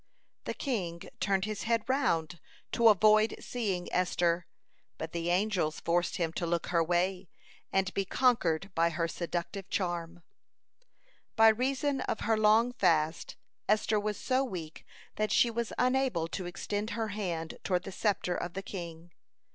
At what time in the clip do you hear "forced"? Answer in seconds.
5.79-6.17